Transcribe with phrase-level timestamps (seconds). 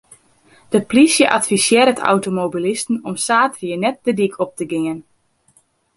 [0.69, 4.99] De plysje advisearret automobilisten om saterdei net de dyk op te gean.